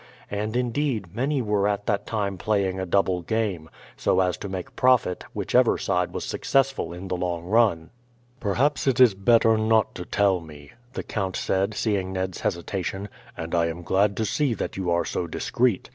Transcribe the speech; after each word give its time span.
And, 0.31 0.55
indeed, 0.55 1.13
many 1.15 1.43
were 1.43 1.67
at 1.67 1.85
that 1.85 2.07
time 2.07 2.35
playing 2.39 2.79
a 2.79 2.87
double 2.87 3.21
game, 3.21 3.69
so 3.95 4.19
as 4.19 4.35
to 4.37 4.49
make 4.49 4.75
profit 4.75 5.23
whichever 5.35 5.77
side 5.77 6.11
was 6.11 6.23
successful 6.25 6.91
in 6.91 7.07
the 7.07 7.15
long 7.15 7.43
run. 7.45 7.91
"Perhaps 8.39 8.87
it 8.87 8.99
is 8.99 9.13
better 9.13 9.59
not 9.59 9.93
to 9.93 10.03
tell 10.05 10.39
me," 10.39 10.71
the 10.93 11.03
count 11.03 11.35
said, 11.35 11.75
seeing 11.75 12.13
Ned's 12.13 12.41
hesitation, 12.41 13.09
"and 13.37 13.53
I 13.53 13.67
am 13.67 13.83
glad 13.83 14.17
to 14.17 14.25
see 14.25 14.55
that 14.55 14.75
you 14.75 14.89
are 14.89 15.05
so 15.05 15.27
discreet. 15.27 15.87